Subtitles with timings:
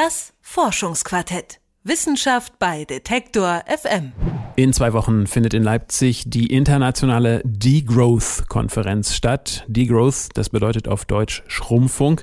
[0.00, 1.58] Das Forschungsquartett.
[1.82, 4.12] Wissenschaft bei Detektor FM.
[4.54, 9.64] In zwei Wochen findet in Leipzig die internationale Degrowth-Konferenz statt.
[9.66, 12.20] Degrowth, das bedeutet auf Deutsch Schrumpfung.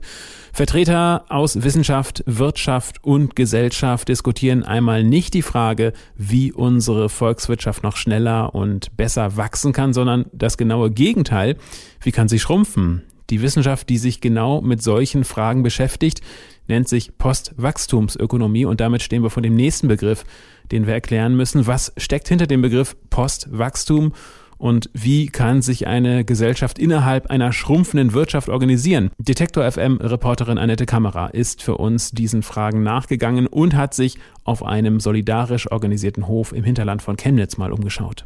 [0.53, 7.97] Vertreter aus Wissenschaft, Wirtschaft und Gesellschaft diskutieren einmal nicht die Frage, wie unsere Volkswirtschaft noch
[7.97, 11.57] schneller und besser wachsen kann, sondern das genaue Gegenteil,
[11.99, 13.03] wie kann sie schrumpfen?
[13.31, 16.21] Die Wissenschaft, die sich genau mit solchen Fragen beschäftigt,
[16.67, 20.23] nennt sich Postwachstumsökonomie und damit stehen wir vor dem nächsten Begriff,
[20.71, 21.67] den wir erklären müssen.
[21.67, 24.13] Was steckt hinter dem Begriff Postwachstum
[24.57, 29.11] und wie kann sich eine Gesellschaft innerhalb einer schrumpfenden Wirtschaft organisieren?
[29.17, 34.63] Detektor FM Reporterin Annette Kammerer ist für uns diesen Fragen nachgegangen und hat sich auf
[34.63, 38.25] einem solidarisch organisierten Hof im Hinterland von Chemnitz mal umgeschaut.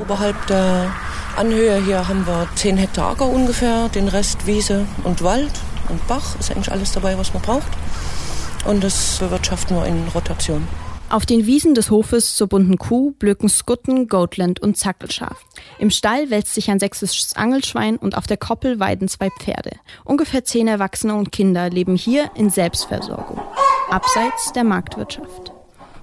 [0.00, 0.90] Oberhalb der
[1.36, 5.50] Anhöhe hier haben wir 10 Hektar Acker ungefähr, den Rest Wiese und Wald
[5.88, 6.38] und Bach.
[6.38, 7.72] Ist eigentlich alles dabei, was man braucht.
[8.66, 10.68] Und das bewirtschaften wir in Rotation.
[11.10, 15.44] Auf den Wiesen des Hofes zur bunten Kuh blöken Skutten, Goatland und Zackelschaf.
[15.78, 19.72] Im Stall wälzt sich ein sächsisches Angelschwein und auf der Koppel weiden zwei Pferde.
[20.04, 23.40] Ungefähr zehn Erwachsene und Kinder leben hier in Selbstversorgung,
[23.90, 25.52] abseits der Marktwirtschaft.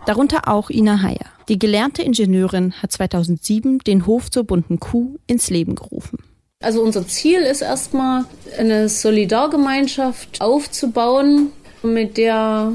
[0.06, 1.31] Darunter auch Ina Heyer.
[1.52, 6.20] Die gelernte Ingenieurin hat 2007 den Hof zur bunten Kuh ins Leben gerufen.
[6.64, 8.24] Also unser Ziel ist erstmal
[8.58, 11.50] eine Solidargemeinschaft aufzubauen,
[11.84, 12.72] mit der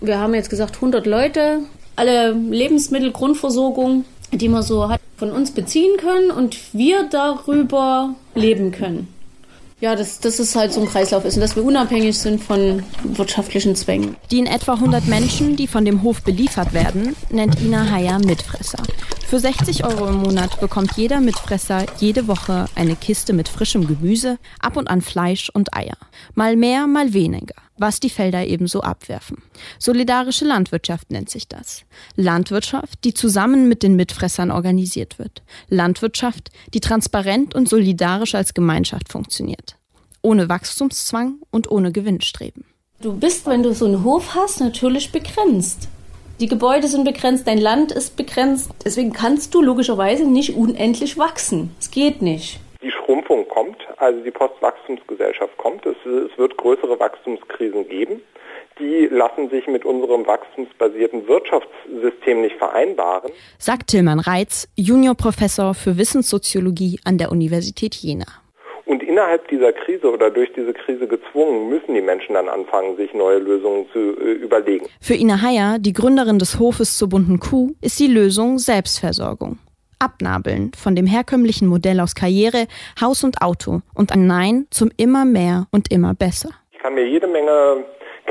[0.00, 1.58] wir haben jetzt gesagt 100 Leute,
[1.96, 9.13] alle Lebensmittelgrundversorgung, die man so hat, von uns beziehen können und wir darüber leben können.
[9.84, 12.82] Ja, dass, dass es halt so ein Kreislauf ist und dass wir unabhängig sind von
[13.02, 14.16] wirtschaftlichen Zwängen.
[14.30, 18.82] Die in etwa 100 Menschen, die von dem Hof beliefert werden, nennt Ina Heyer Mitfresser.
[19.34, 24.38] Für 60 Euro im Monat bekommt jeder Mitfresser jede Woche eine Kiste mit frischem Gemüse,
[24.60, 25.96] ab und an Fleisch und Eier.
[26.36, 29.42] Mal mehr, mal weniger was die Felder ebenso abwerfen.
[29.80, 31.82] Solidarische Landwirtschaft nennt sich das.
[32.14, 35.42] Landwirtschaft, die zusammen mit den Mitfressern organisiert wird.
[35.68, 39.76] Landwirtschaft, die transparent und solidarisch als Gemeinschaft funktioniert.
[40.22, 42.64] Ohne Wachstumszwang und ohne Gewinnstreben.
[43.00, 45.88] Du bist, wenn du so einen Hof hast, natürlich begrenzt.
[46.40, 48.72] Die Gebäude sind begrenzt, dein Land ist begrenzt.
[48.84, 51.74] Deswegen kannst du logischerweise nicht unendlich wachsen.
[51.78, 52.60] Es geht nicht.
[53.04, 55.86] Schrumpfung kommt, also die Postwachstumsgesellschaft kommt.
[55.86, 58.20] Es, es wird größere Wachstumskrisen geben.
[58.78, 63.30] Die lassen sich mit unserem wachstumsbasierten Wirtschaftssystem nicht vereinbaren.
[63.58, 68.43] Sagt Tilman Reitz, Juniorprofessor für Wissenssoziologie an der Universität Jena.
[69.14, 73.38] Innerhalb dieser Krise oder durch diese Krise gezwungen, müssen die Menschen dann anfangen, sich neue
[73.38, 74.86] Lösungen zu äh, überlegen.
[75.00, 79.60] Für Ina Heyer, die Gründerin des Hofes zur bunten Kuh, ist die Lösung Selbstversorgung
[80.00, 82.66] abnabeln von dem herkömmlichen Modell aus Karriere,
[83.00, 86.50] Haus und Auto und ein Nein zum immer mehr und immer besser.
[86.72, 87.84] Ich kann mir jede Menge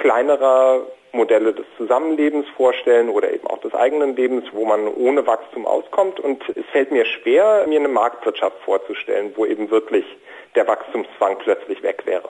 [0.04, 5.66] kleinerer Modelle des Zusammenlebens vorstellen oder eben auch des eigenen Lebens, wo man ohne Wachstum
[5.66, 6.20] auskommt.
[6.20, 10.06] Und es fällt mir schwer, mir eine Marktwirtschaft vorzustellen, wo eben wirklich
[10.56, 12.30] der Wachstumszwang plötzlich weg wäre.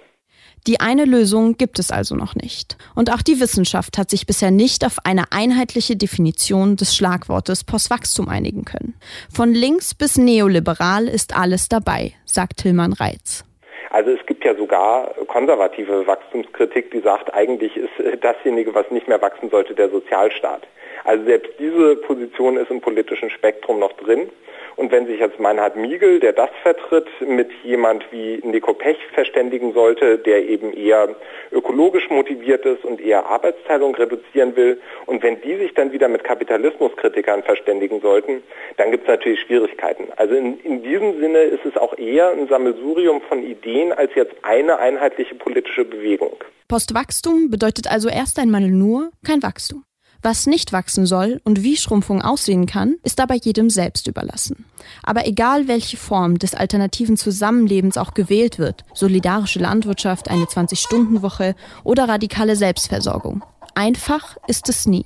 [0.68, 2.78] Die eine Lösung gibt es also noch nicht.
[2.96, 8.30] Und auch die Wissenschaft hat sich bisher nicht auf eine einheitliche Definition des Schlagwortes Postwachstum
[8.30, 8.94] einigen können.
[9.34, 13.44] Von links bis neoliberal ist alles dabei, sagt Tillmann Reitz.
[13.90, 19.50] Also es ja sogar konservative Wachstumskritik, die sagt, eigentlich ist dasjenige, was nicht mehr wachsen
[19.50, 20.68] sollte, der Sozialstaat.
[21.04, 24.30] Also selbst diese Position ist im politischen Spektrum noch drin.
[24.76, 29.74] Und wenn sich jetzt Meinhard Miegel, der das vertritt, mit jemand wie Nico Pech verständigen
[29.74, 31.10] sollte, der eben eher
[31.52, 36.24] ökologisch motiviert ist und eher Arbeitsteilung reduzieren will, und wenn die sich dann wieder mit
[36.24, 38.42] Kapitalismuskritikern verständigen sollten,
[38.78, 40.08] dann gibt es natürlich Schwierigkeiten.
[40.16, 44.33] Also in, in diesem Sinne ist es auch eher ein Sammelsurium von Ideen als jetzt
[44.42, 46.36] eine einheitliche politische Bewegung.
[46.68, 49.84] Postwachstum bedeutet also erst einmal nur kein Wachstum.
[50.26, 54.64] Was nicht wachsen soll und wie Schrumpfung aussehen kann, ist dabei jedem selbst überlassen.
[55.04, 62.08] Aber egal welche Form des alternativen Zusammenlebens auch gewählt wird, solidarische Landwirtschaft, eine 20-Stunden-Woche oder
[62.08, 63.44] radikale Selbstversorgung,
[63.76, 65.04] einfach ist es nie.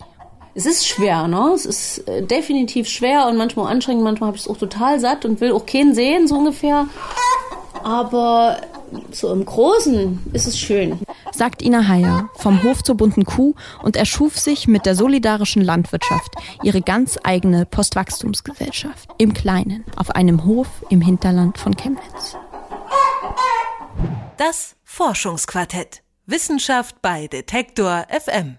[0.54, 1.51] Es ist schwer, ne?
[1.56, 5.25] Es ist äh, definitiv schwer und manchmal anstrengend, manchmal habe ich es auch total satt
[5.25, 6.88] und will auch keinen sehen, so ungefähr.
[7.84, 8.62] Aber
[9.12, 11.00] so im Großen ist es schön.
[11.31, 13.54] Sagt Ina Heyer vom Hof zur bunten Kuh
[13.84, 19.10] und erschuf sich mit der solidarischen Landwirtschaft ihre ganz eigene Postwachstumsgesellschaft.
[19.18, 22.38] Im Kleinen, auf einem Hof im Hinterland von Chemnitz.
[24.38, 26.04] Das Forschungsquartett.
[26.25, 28.57] Wissenschaft bei Detektor FM.